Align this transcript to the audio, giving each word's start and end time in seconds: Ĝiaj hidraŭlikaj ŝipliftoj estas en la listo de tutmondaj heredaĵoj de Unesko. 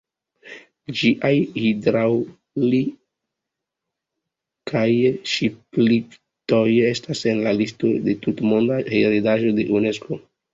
Ĝiaj 0.99 1.29
hidraŭlikaj 1.57 2.31
ŝipliftoj 5.33 6.63
estas 6.89 7.23
en 7.33 7.43
la 7.49 7.55
listo 7.61 7.93
de 8.09 8.17
tutmondaj 8.25 8.81
heredaĵoj 8.97 9.55
de 9.61 9.69
Unesko. 9.79 10.21